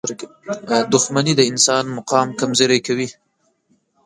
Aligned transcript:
•دښمني 0.93 1.33
د 1.37 1.41
انسان 1.51 1.85
مقام 1.97 2.27
کمزوری 2.39 2.79
کوي. 2.87 3.07